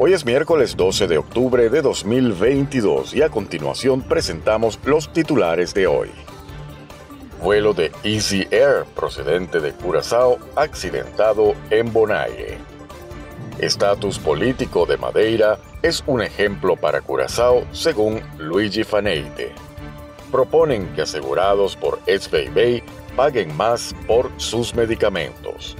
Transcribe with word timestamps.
Hoy 0.00 0.12
es 0.12 0.24
miércoles 0.24 0.76
12 0.76 1.08
de 1.08 1.18
octubre 1.18 1.68
de 1.68 1.82
2022 1.82 3.14
y 3.14 3.22
a 3.22 3.30
continuación 3.30 4.00
presentamos 4.00 4.78
los 4.84 5.12
titulares 5.12 5.74
de 5.74 5.88
hoy. 5.88 6.10
Vuelo 7.42 7.74
de 7.74 7.90
Easy 8.04 8.46
Air 8.52 8.84
procedente 8.94 9.58
de 9.58 9.72
Curazao 9.72 10.38
accidentado 10.54 11.54
en 11.70 11.92
Bonaire. 11.92 12.58
Estatus 13.58 14.20
político 14.20 14.86
de 14.86 14.98
Madeira 14.98 15.58
es 15.82 16.04
un 16.06 16.22
ejemplo 16.22 16.76
para 16.76 17.00
Curazao 17.00 17.64
según 17.72 18.20
Luigi 18.38 18.84
Faneite. 18.84 19.52
Proponen 20.30 20.94
que 20.94 21.02
asegurados 21.02 21.74
por 21.74 21.98
SBB 22.06 22.84
paguen 23.16 23.56
más 23.56 23.96
por 24.06 24.30
sus 24.36 24.76
medicamentos. 24.76 25.76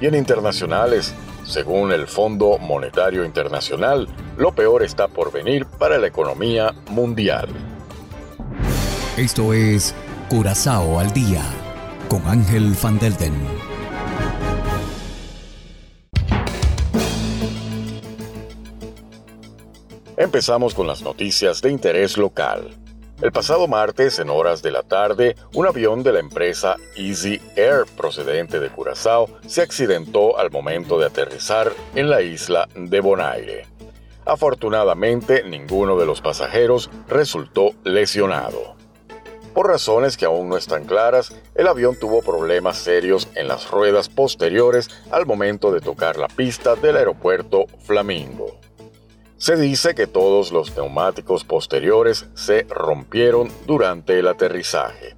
Y 0.00 0.06
en 0.06 0.14
internacionales, 0.14 1.12
según 1.44 1.92
el 1.92 2.06
Fondo 2.06 2.58
Monetario 2.58 3.24
Internacional, 3.24 4.08
lo 4.36 4.52
peor 4.52 4.82
está 4.82 5.08
por 5.08 5.32
venir 5.32 5.66
para 5.66 5.98
la 5.98 6.06
economía 6.06 6.74
mundial. 6.90 7.48
Esto 9.16 9.52
es 9.52 9.94
Curazao 10.28 10.98
al 10.98 11.12
Día 11.12 11.42
con 12.08 12.26
Ángel 12.26 12.74
Van 12.82 12.98
Delden. 12.98 13.34
Empezamos 20.16 20.74
con 20.74 20.86
las 20.86 21.02
noticias 21.02 21.60
de 21.60 21.70
interés 21.70 22.16
local. 22.16 22.70
El 23.22 23.30
pasado 23.30 23.68
martes, 23.68 24.18
en 24.18 24.30
horas 24.30 24.62
de 24.62 24.72
la 24.72 24.82
tarde, 24.82 25.36
un 25.54 25.64
avión 25.64 26.02
de 26.02 26.12
la 26.12 26.18
empresa 26.18 26.74
Easy 26.96 27.40
Air 27.54 27.84
procedente 27.96 28.58
de 28.58 28.68
Curazao 28.68 29.28
se 29.46 29.62
accidentó 29.62 30.40
al 30.40 30.50
momento 30.50 30.98
de 30.98 31.06
aterrizar 31.06 31.72
en 31.94 32.10
la 32.10 32.20
isla 32.20 32.68
de 32.74 33.00
Bonaire. 33.00 33.66
Afortunadamente, 34.26 35.44
ninguno 35.44 35.96
de 36.00 36.04
los 36.04 36.20
pasajeros 36.20 36.90
resultó 37.06 37.70
lesionado. 37.84 38.74
Por 39.54 39.68
razones 39.68 40.16
que 40.16 40.24
aún 40.24 40.48
no 40.48 40.56
están 40.56 40.84
claras, 40.84 41.32
el 41.54 41.68
avión 41.68 41.94
tuvo 41.94 42.22
problemas 42.22 42.76
serios 42.76 43.28
en 43.36 43.46
las 43.46 43.70
ruedas 43.70 44.08
posteriores 44.08 44.90
al 45.12 45.26
momento 45.26 45.70
de 45.70 45.80
tocar 45.80 46.16
la 46.16 46.26
pista 46.26 46.74
del 46.74 46.96
aeropuerto 46.96 47.66
Flamingo. 47.84 48.58
Se 49.42 49.56
dice 49.56 49.96
que 49.96 50.06
todos 50.06 50.52
los 50.52 50.76
neumáticos 50.76 51.42
posteriores 51.42 52.26
se 52.34 52.62
rompieron 52.68 53.50
durante 53.66 54.20
el 54.20 54.28
aterrizaje. 54.28 55.16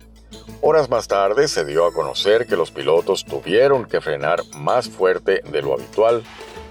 Horas 0.62 0.89
más 0.89 1.08
tarde 1.08 1.47
se 1.47 1.66
dio 1.66 1.84
a 1.84 1.92
conocer 1.92 2.47
que 2.47 2.56
los 2.56 2.70
pilotos 2.70 3.27
tuvieron 3.27 3.84
que 3.84 4.00
frenar 4.00 4.41
más 4.56 4.89
fuerte 4.89 5.42
de 5.53 5.61
lo 5.61 5.75
habitual, 5.75 6.22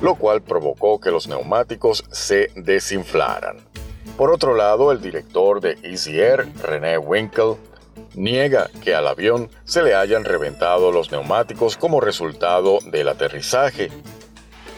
lo 0.02 0.16
cual 0.16 0.42
provocó 0.42 1.00
que 1.00 1.12
los 1.12 1.28
neumáticos 1.28 2.04
se 2.10 2.50
desinflaran. 2.56 3.58
Por 4.18 4.32
otro 4.32 4.56
lado, 4.56 4.92
el 4.92 5.00
director 5.00 5.62
de 5.62 5.78
Easy 5.84 6.20
Air, 6.20 6.48
René 6.60 6.98
Winkle, 6.98 7.58
niega 8.16 8.72
que 8.84 8.96
al 8.96 9.08
avión 9.08 9.52
se 9.64 9.84
le 9.84 9.94
hayan 9.94 10.26
reventado 10.26 10.92
los 10.92 11.12
neumáticos 11.12 11.78
como 11.78 12.02
resultado 12.02 12.80
del 12.88 13.10
aterrizaje 13.10 13.92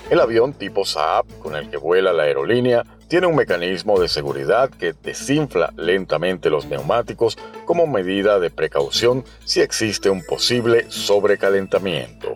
el 0.10 0.20
avión 0.20 0.54
tipo 0.54 0.86
Saab 0.86 1.26
con 1.40 1.56
el 1.56 1.70
que 1.70 1.78
vuela 1.78 2.14
la 2.14 2.24
aerolínea 2.24 2.84
tiene 3.08 3.28
un 3.28 3.36
mecanismo 3.36 4.00
de 4.00 4.08
seguridad 4.08 4.70
que 4.70 4.94
desinfla 4.94 5.74
lentamente 5.78 6.50
los 6.50 6.66
neumáticos 6.66 7.38
como 7.66 7.88
medida 7.88 8.40
de 8.40 8.50
precaución 8.50 9.24
si 9.46 9.62
existe 9.62 10.10
un 10.10 10.24
posible 10.24 10.86
sobrecalentamiento. 10.90 12.36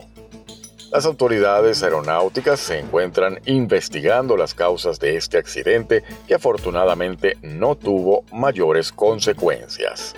Las 0.91 1.05
autoridades 1.05 1.83
aeronáuticas 1.83 2.59
se 2.59 2.79
encuentran 2.79 3.39
investigando 3.45 4.35
las 4.35 4.55
causas 4.55 4.99
de 4.99 5.17
este 5.17 5.37
accidente 5.37 6.03
que 6.27 6.33
afortunadamente 6.33 7.37
no 7.43 7.75
tuvo 7.75 8.23
mayores 8.31 8.91
consecuencias. 8.91 10.15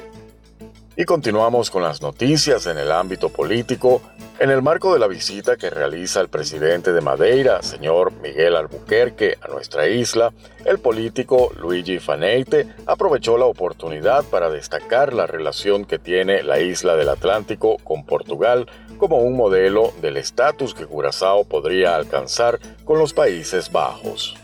Y 0.97 1.05
continuamos 1.05 1.71
con 1.71 1.83
las 1.83 2.01
noticias 2.01 2.65
en 2.65 2.77
el 2.77 2.91
ámbito 2.91 3.29
político 3.29 4.01
en 4.39 4.49
el 4.49 4.61
marco 4.61 4.91
de 4.91 4.99
la 4.99 5.07
visita 5.07 5.55
que 5.55 5.69
realiza 5.69 6.19
el 6.19 6.27
presidente 6.27 6.91
de 6.91 6.99
Madeira, 6.99 7.61
señor 7.61 8.11
Miguel 8.23 8.55
Albuquerque, 8.55 9.37
a 9.39 9.47
nuestra 9.47 9.87
isla, 9.87 10.33
el 10.65 10.79
político 10.79 11.51
Luigi 11.59 11.99
Faneite 11.99 12.67
aprovechó 12.87 13.37
la 13.37 13.45
oportunidad 13.45 14.25
para 14.25 14.49
destacar 14.49 15.13
la 15.13 15.27
relación 15.27 15.85
que 15.85 15.99
tiene 15.99 16.41
la 16.41 16.59
isla 16.59 16.95
del 16.95 17.09
Atlántico 17.09 17.77
con 17.83 18.03
Portugal 18.03 18.67
como 18.97 19.19
un 19.19 19.37
modelo 19.37 19.93
del 20.01 20.17
estatus 20.17 20.73
que 20.73 20.87
Curazao 20.87 21.45
podría 21.45 21.95
alcanzar 21.95 22.59
con 22.83 22.97
los 22.97 23.13
Países 23.13 23.71
Bajos. 23.71 24.35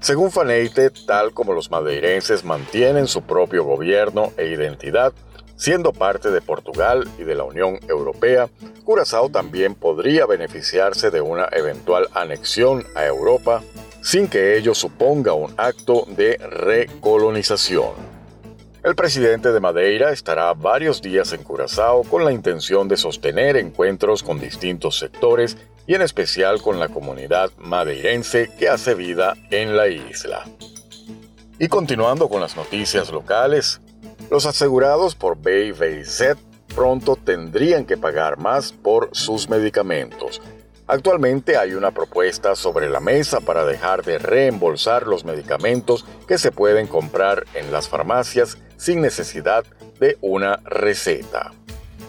Según 0.00 0.30
Faneite, 0.30 0.90
tal 0.90 1.32
como 1.32 1.54
los 1.54 1.70
madeirenses 1.70 2.44
mantienen 2.44 3.06
su 3.06 3.22
propio 3.22 3.64
gobierno 3.64 4.32
e 4.36 4.48
identidad, 4.48 5.14
Siendo 5.64 5.94
parte 5.94 6.30
de 6.30 6.42
Portugal 6.42 7.08
y 7.18 7.22
de 7.22 7.34
la 7.34 7.44
Unión 7.44 7.80
Europea, 7.88 8.50
Curazao 8.84 9.30
también 9.30 9.74
podría 9.74 10.26
beneficiarse 10.26 11.10
de 11.10 11.22
una 11.22 11.48
eventual 11.52 12.06
anexión 12.12 12.84
a 12.94 13.06
Europa 13.06 13.62
sin 14.02 14.28
que 14.28 14.58
ello 14.58 14.74
suponga 14.74 15.32
un 15.32 15.54
acto 15.56 16.04
de 16.06 16.36
recolonización. 16.36 17.92
El 18.82 18.94
presidente 18.94 19.52
de 19.52 19.60
Madeira 19.60 20.12
estará 20.12 20.52
varios 20.52 21.00
días 21.00 21.32
en 21.32 21.42
Curazao 21.42 22.02
con 22.02 22.26
la 22.26 22.32
intención 22.32 22.86
de 22.86 22.98
sostener 22.98 23.56
encuentros 23.56 24.22
con 24.22 24.38
distintos 24.38 24.98
sectores 24.98 25.56
y 25.86 25.94
en 25.94 26.02
especial 26.02 26.60
con 26.60 26.78
la 26.78 26.90
comunidad 26.90 27.50
madeirense 27.56 28.50
que 28.58 28.68
hace 28.68 28.94
vida 28.94 29.32
en 29.50 29.78
la 29.78 29.88
isla. 29.88 30.44
Y 31.58 31.68
continuando 31.68 32.28
con 32.28 32.42
las 32.42 32.54
noticias 32.54 33.10
locales, 33.10 33.80
los 34.34 34.46
asegurados 34.46 35.14
por 35.14 35.40
BayVZ 35.40 36.34
pronto 36.74 37.14
tendrían 37.14 37.84
que 37.84 37.96
pagar 37.96 38.36
más 38.36 38.72
por 38.72 39.10
sus 39.12 39.48
medicamentos. 39.48 40.42
Actualmente 40.88 41.56
hay 41.56 41.74
una 41.74 41.92
propuesta 41.92 42.56
sobre 42.56 42.90
la 42.90 42.98
mesa 42.98 43.38
para 43.38 43.64
dejar 43.64 44.02
de 44.02 44.18
reembolsar 44.18 45.06
los 45.06 45.24
medicamentos 45.24 46.04
que 46.26 46.36
se 46.38 46.50
pueden 46.50 46.88
comprar 46.88 47.44
en 47.54 47.70
las 47.70 47.88
farmacias 47.88 48.58
sin 48.76 49.00
necesidad 49.02 49.64
de 50.00 50.18
una 50.20 50.56
receta. 50.64 51.52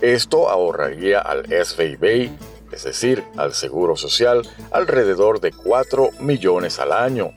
Esto 0.02 0.50
ahorraría 0.50 1.20
al 1.20 1.46
SVB, 1.46 2.32
es 2.72 2.84
decir, 2.86 3.24
al 3.38 3.54
Seguro 3.54 3.96
Social, 3.96 4.42
alrededor 4.72 5.42
de 5.42 5.52
4 5.52 6.10
millones 6.22 6.80
al 6.80 6.92
año. 6.92 7.34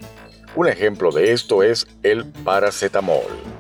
Un 0.56 0.66
ejemplo 0.66 1.12
de 1.12 1.34
esto 1.34 1.62
es 1.62 1.86
el 2.02 2.24
paracetamol. 2.24 3.57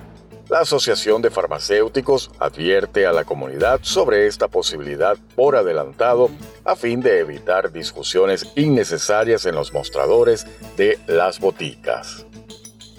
La 0.48 0.60
Asociación 0.60 1.20
de 1.20 1.30
Farmacéuticos 1.30 2.30
advierte 2.38 3.04
a 3.04 3.12
la 3.12 3.24
comunidad 3.24 3.80
sobre 3.82 4.26
esta 4.26 4.48
posibilidad 4.48 5.18
por 5.36 5.56
adelantado 5.56 6.30
a 6.64 6.74
fin 6.74 7.00
de 7.02 7.18
evitar 7.18 7.70
discusiones 7.70 8.46
innecesarias 8.56 9.44
en 9.44 9.54
los 9.54 9.74
mostradores 9.74 10.46
de 10.78 10.98
las 11.06 11.38
boticas. 11.38 12.24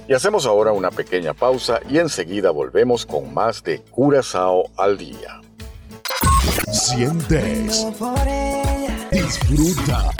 Y 0.08 0.14
hacemos 0.14 0.46
ahora 0.46 0.74
una 0.74 0.92
pequeña 0.92 1.34
pausa 1.34 1.80
y 1.90 1.98
enseguida 1.98 2.52
volvemos 2.52 3.08
con 3.08 3.34
más 3.34 3.64
de 3.64 3.82
Curazao 3.82 4.70
al 4.78 4.98
día. 5.00 5.42
Sientes. 6.72 7.88
Disfruta. 9.12 10.12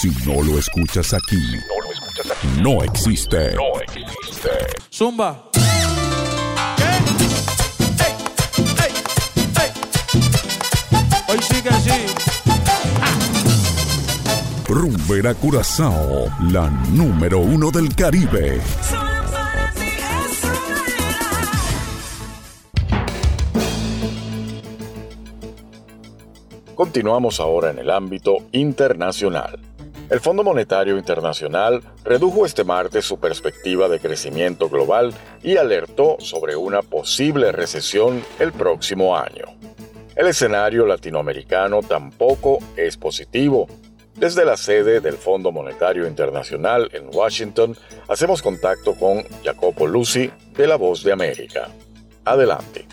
Si 0.00 0.08
no 0.26 0.42
lo 0.42 0.58
escuchas 0.58 1.14
aquí, 1.14 2.60
no 2.60 2.82
existe. 2.82 3.54
No 3.54 3.80
existe. 3.80 4.50
Zumba. 4.92 5.44
Hoy 11.28 11.38
sigue 11.42 11.68
así. 11.68 12.06
Rumbera 14.66 15.34
Curazao, 15.34 16.26
la 16.50 16.68
número 16.90 17.38
uno 17.38 17.70
del 17.70 17.94
Caribe. 17.94 18.60
Continuamos 26.78 27.40
ahora 27.40 27.70
en 27.70 27.80
el 27.80 27.90
ámbito 27.90 28.36
internacional. 28.52 29.58
El 30.10 30.20
Fondo 30.20 30.44
Monetario 30.44 30.96
Internacional 30.96 31.82
redujo 32.04 32.46
este 32.46 32.62
martes 32.62 33.04
su 33.04 33.18
perspectiva 33.18 33.88
de 33.88 33.98
crecimiento 33.98 34.68
global 34.68 35.12
y 35.42 35.56
alertó 35.56 36.18
sobre 36.20 36.54
una 36.54 36.82
posible 36.82 37.50
recesión 37.50 38.22
el 38.38 38.52
próximo 38.52 39.16
año. 39.16 39.46
El 40.14 40.28
escenario 40.28 40.86
latinoamericano 40.86 41.80
tampoco 41.82 42.60
es 42.76 42.96
positivo. 42.96 43.66
Desde 44.14 44.44
la 44.44 44.56
sede 44.56 45.00
del 45.00 45.16
Fondo 45.16 45.50
Monetario 45.50 46.06
Internacional 46.06 46.90
en 46.92 47.10
Washington, 47.12 47.76
hacemos 48.06 48.40
contacto 48.40 48.94
con 48.94 49.24
Jacopo 49.42 49.88
Lucy 49.88 50.30
de 50.56 50.68
La 50.68 50.76
Voz 50.76 51.02
de 51.02 51.10
América. 51.10 51.70
Adelante. 52.24 52.86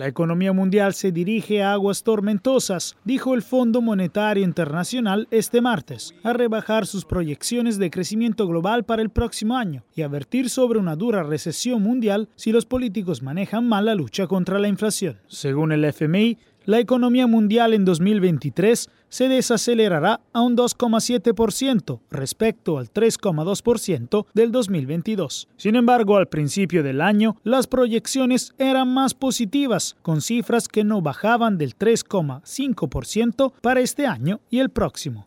La 0.00 0.08
economía 0.08 0.54
mundial 0.54 0.94
se 0.94 1.12
dirige 1.12 1.62
a 1.62 1.74
aguas 1.74 2.04
tormentosas, 2.04 2.96
dijo 3.04 3.34
el 3.34 3.42
Fondo 3.42 3.82
Monetario 3.82 4.42
Internacional 4.42 5.28
este 5.30 5.60
martes, 5.60 6.14
a 6.22 6.32
rebajar 6.32 6.86
sus 6.86 7.04
proyecciones 7.04 7.78
de 7.78 7.90
crecimiento 7.90 8.46
global 8.48 8.84
para 8.84 9.02
el 9.02 9.10
próximo 9.10 9.58
año 9.58 9.84
y 9.94 10.00
advertir 10.00 10.48
sobre 10.48 10.78
una 10.78 10.96
dura 10.96 11.22
recesión 11.22 11.82
mundial 11.82 12.30
si 12.34 12.50
los 12.50 12.64
políticos 12.64 13.20
manejan 13.20 13.68
mal 13.68 13.84
la 13.84 13.94
lucha 13.94 14.26
contra 14.26 14.58
la 14.58 14.68
inflación. 14.68 15.18
Según 15.26 15.70
el 15.70 15.84
FMI, 15.84 16.38
la 16.64 16.78
economía 16.78 17.26
mundial 17.26 17.74
en 17.74 17.84
2023 17.84 18.88
se 19.10 19.28
desacelerará 19.28 20.20
a 20.32 20.40
un 20.40 20.56
2,7% 20.56 22.00
respecto 22.10 22.78
al 22.78 22.90
3,2% 22.90 24.26
del 24.32 24.52
2022. 24.52 25.48
Sin 25.56 25.76
embargo, 25.76 26.16
al 26.16 26.28
principio 26.28 26.82
del 26.82 27.02
año, 27.02 27.36
las 27.44 27.66
proyecciones 27.66 28.54
eran 28.58 28.92
más 28.94 29.12
positivas, 29.12 29.96
con 30.02 30.22
cifras 30.22 30.68
que 30.68 30.84
no 30.84 31.02
bajaban 31.02 31.58
del 31.58 31.76
3,5% 31.76 33.52
para 33.60 33.80
este 33.80 34.06
año 34.06 34.40
y 34.48 34.60
el 34.60 34.70
próximo. 34.70 35.26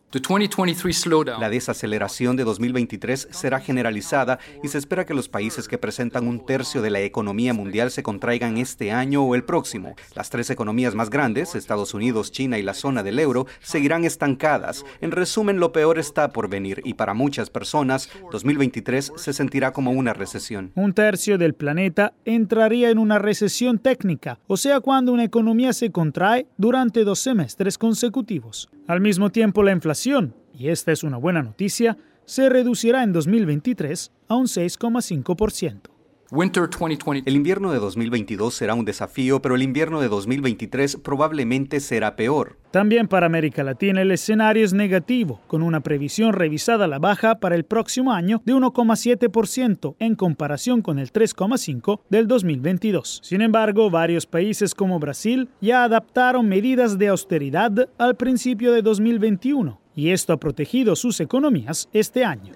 La 1.38 1.50
desaceleración 1.50 2.36
de 2.36 2.44
2023 2.44 3.28
será 3.30 3.60
generalizada 3.60 4.38
y 4.62 4.68
se 4.68 4.78
espera 4.78 5.04
que 5.04 5.14
los 5.14 5.28
países 5.28 5.68
que 5.68 5.78
presentan 5.78 6.26
un 6.26 6.44
tercio 6.46 6.82
de 6.82 6.90
la 6.90 7.00
economía 7.00 7.52
mundial 7.52 7.90
se 7.90 8.02
contraigan 8.02 8.56
este 8.56 8.92
año 8.92 9.22
o 9.22 9.34
el 9.34 9.44
próximo. 9.44 9.94
Las 10.14 10.30
tres 10.30 10.50
economías 10.50 10.94
más 10.94 11.10
grandes, 11.10 11.54
Estados 11.54 11.94
Unidos, 11.94 12.32
China 12.32 12.58
y 12.58 12.62
la 12.62 12.74
zona 12.74 13.02
del 13.02 13.18
euro, 13.18 13.46
seguirán 13.74 14.04
estancadas. 14.04 14.84
En 15.00 15.10
resumen, 15.10 15.58
lo 15.58 15.72
peor 15.72 15.98
está 15.98 16.28
por 16.28 16.48
venir 16.48 16.80
y 16.84 16.94
para 16.94 17.12
muchas 17.12 17.50
personas, 17.50 18.08
2023 18.30 19.14
se 19.16 19.32
sentirá 19.32 19.72
como 19.72 19.90
una 19.90 20.12
recesión. 20.12 20.70
Un 20.76 20.92
tercio 20.92 21.38
del 21.38 21.54
planeta 21.54 22.14
entraría 22.24 22.90
en 22.90 22.98
una 22.98 23.18
recesión 23.18 23.80
técnica, 23.80 24.38
o 24.46 24.56
sea, 24.56 24.78
cuando 24.78 25.12
una 25.12 25.24
economía 25.24 25.72
se 25.72 25.90
contrae 25.90 26.46
durante 26.56 27.02
dos 27.02 27.18
semestres 27.18 27.76
consecutivos. 27.76 28.70
Al 28.86 29.00
mismo 29.00 29.30
tiempo, 29.30 29.64
la 29.64 29.72
inflación, 29.72 30.36
y 30.56 30.68
esta 30.68 30.92
es 30.92 31.02
una 31.02 31.16
buena 31.16 31.42
noticia, 31.42 31.98
se 32.26 32.48
reducirá 32.48 33.02
en 33.02 33.12
2023 33.12 34.12
a 34.28 34.36
un 34.36 34.46
6,5%. 34.46 35.93
El 36.36 37.36
invierno 37.36 37.70
de 37.70 37.78
2022 37.78 38.52
será 38.52 38.74
un 38.74 38.84
desafío, 38.84 39.40
pero 39.40 39.54
el 39.54 39.62
invierno 39.62 40.00
de 40.00 40.08
2023 40.08 40.96
probablemente 40.96 41.78
será 41.78 42.16
peor. 42.16 42.58
También 42.72 43.06
para 43.06 43.26
América 43.26 43.62
Latina 43.62 44.02
el 44.02 44.10
escenario 44.10 44.64
es 44.64 44.72
negativo, 44.72 45.40
con 45.46 45.62
una 45.62 45.78
previsión 45.78 46.32
revisada 46.32 46.86
a 46.86 46.88
la 46.88 46.98
baja 46.98 47.36
para 47.36 47.54
el 47.54 47.64
próximo 47.64 48.12
año 48.12 48.42
de 48.44 48.52
1,7% 48.52 49.94
en 50.00 50.16
comparación 50.16 50.82
con 50.82 50.98
el 50.98 51.12
3,5% 51.12 52.00
del 52.10 52.26
2022. 52.26 53.20
Sin 53.22 53.40
embargo, 53.40 53.88
varios 53.88 54.26
países 54.26 54.74
como 54.74 54.98
Brasil 54.98 55.48
ya 55.60 55.84
adaptaron 55.84 56.48
medidas 56.48 56.98
de 56.98 57.08
austeridad 57.08 57.88
al 57.96 58.16
principio 58.16 58.72
de 58.72 58.82
2021 58.82 59.83
y 59.94 60.10
esto 60.10 60.32
ha 60.32 60.38
protegido 60.38 60.96
sus 60.96 61.20
economías 61.20 61.88
este 61.92 62.24
año. 62.24 62.52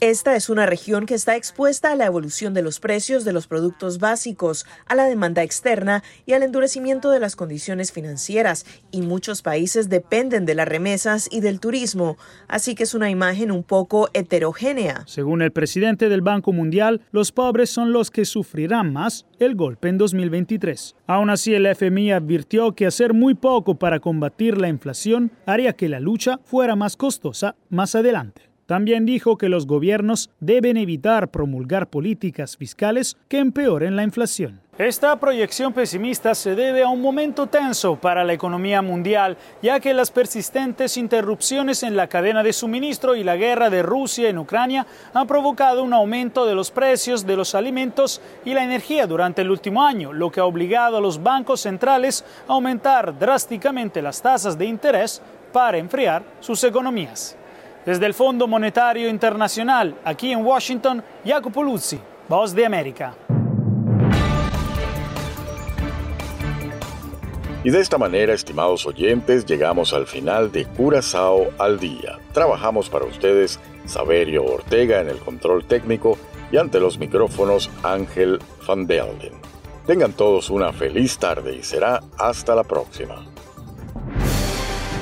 Esta 0.00 0.36
es 0.36 0.48
una 0.48 0.66
región 0.66 1.06
que 1.06 1.14
está 1.14 1.36
expuesta 1.36 1.92
a 1.92 1.96
la 1.96 2.06
evolución 2.06 2.54
de 2.54 2.62
los 2.62 2.80
precios 2.80 3.24
de 3.24 3.32
los 3.32 3.46
productos 3.46 3.98
básicos, 3.98 4.66
a 4.86 4.94
la 4.94 5.04
demanda 5.04 5.42
externa 5.42 6.02
y 6.26 6.32
al 6.32 6.42
endurecimiento 6.42 7.10
de 7.10 7.20
las 7.20 7.36
condiciones 7.36 7.92
financieras, 7.92 8.66
y 8.90 9.02
muchos 9.02 9.42
países 9.42 9.88
dependen 9.88 10.46
de 10.46 10.54
las 10.54 10.68
remesas 10.68 11.28
y 11.30 11.40
del 11.40 11.60
turismo, 11.60 12.16
así 12.48 12.74
que 12.74 12.84
es 12.84 12.94
una 12.94 13.10
imagen 13.10 13.50
un 13.50 13.62
poco 13.62 14.08
heterogénea. 14.12 15.04
Según 15.06 15.42
el 15.42 15.52
presidente 15.52 16.08
del 16.08 16.22
Banco 16.22 16.52
Mundial, 16.52 17.00
los 17.12 17.32
pobres 17.32 17.70
son 17.70 17.92
los 17.92 18.10
que 18.10 18.24
sufrirán 18.24 18.92
más 18.92 19.26
el 19.38 19.54
golpe 19.54 19.88
en 19.88 19.98
2023. 19.98 20.96
Aún 21.06 21.30
así, 21.30 21.54
el 21.54 21.66
FMI 21.66 22.12
advirtió 22.12 22.74
que 22.74 22.86
hacer 22.86 23.14
muy 23.14 23.34
poco 23.34 23.76
para 23.76 24.00
combatir 24.00 24.58
la 24.58 24.68
inflación 24.68 25.32
haría 25.46 25.74
que 25.74 25.88
la 25.88 26.00
lucha 26.04 26.38
fuera 26.44 26.76
más 26.76 26.96
costosa 26.96 27.56
más 27.70 27.94
adelante. 27.96 28.42
También 28.66 29.04
dijo 29.04 29.36
que 29.36 29.50
los 29.50 29.66
gobiernos 29.66 30.30
deben 30.40 30.78
evitar 30.78 31.30
promulgar 31.30 31.90
políticas 31.90 32.56
fiscales 32.56 33.16
que 33.28 33.38
empeoren 33.38 33.94
la 33.96 34.04
inflación. 34.04 34.64
Esta 34.78 35.14
proyección 35.20 35.72
pesimista 35.72 36.34
se 36.34 36.56
debe 36.56 36.82
a 36.82 36.88
un 36.88 37.00
momento 37.00 37.46
tenso 37.46 37.94
para 37.94 38.24
la 38.24 38.32
economía 38.32 38.82
mundial, 38.82 39.36
ya 39.62 39.78
que 39.78 39.94
las 39.94 40.10
persistentes 40.10 40.96
interrupciones 40.96 41.84
en 41.84 41.94
la 41.94 42.08
cadena 42.08 42.42
de 42.42 42.52
suministro 42.52 43.14
y 43.14 43.22
la 43.22 43.36
guerra 43.36 43.70
de 43.70 43.84
Rusia 43.84 44.28
en 44.28 44.38
Ucrania 44.38 44.84
han 45.12 45.28
provocado 45.28 45.84
un 45.84 45.92
aumento 45.92 46.44
de 46.44 46.56
los 46.56 46.72
precios 46.72 47.24
de 47.24 47.36
los 47.36 47.54
alimentos 47.54 48.20
y 48.44 48.52
la 48.52 48.64
energía 48.64 49.06
durante 49.06 49.42
el 49.42 49.52
último 49.52 49.84
año, 49.84 50.12
lo 50.12 50.32
que 50.32 50.40
ha 50.40 50.44
obligado 50.44 50.96
a 50.96 51.00
los 51.00 51.22
bancos 51.22 51.60
centrales 51.60 52.24
a 52.48 52.54
aumentar 52.54 53.16
drásticamente 53.16 54.02
las 54.02 54.22
tasas 54.22 54.58
de 54.58 54.64
interés 54.64 55.22
para 55.54 55.78
enfriar 55.78 56.24
sus 56.40 56.64
economías. 56.64 57.36
Desde 57.86 58.04
el 58.06 58.12
Fondo 58.12 58.48
Monetario 58.48 59.08
Internacional, 59.08 59.94
aquí 60.04 60.32
en 60.32 60.44
Washington, 60.44 61.00
Jacopo 61.24 61.62
Luzzi, 61.62 62.00
Voz 62.28 62.52
de 62.52 62.66
América. 62.66 63.14
Y 67.62 67.70
de 67.70 67.80
esta 67.80 67.98
manera, 67.98 68.34
estimados 68.34 68.84
oyentes, 68.84 69.46
llegamos 69.46 69.94
al 69.94 70.08
final 70.08 70.50
de 70.50 70.66
Curazao 70.66 71.50
al 71.56 71.78
día. 71.78 72.18
Trabajamos 72.32 72.90
para 72.90 73.04
ustedes 73.04 73.60
Saverio 73.86 74.44
Ortega 74.44 75.00
en 75.00 75.08
el 75.08 75.18
control 75.18 75.64
técnico 75.66 76.18
y 76.50 76.56
ante 76.56 76.80
los 76.80 76.98
micrófonos 76.98 77.70
Ángel 77.84 78.40
Van 78.66 78.88
Delden. 78.88 79.34
Tengan 79.86 80.14
todos 80.14 80.50
una 80.50 80.72
feliz 80.72 81.16
tarde 81.16 81.54
y 81.54 81.62
será 81.62 82.00
hasta 82.18 82.56
la 82.56 82.64
próxima. 82.64 83.24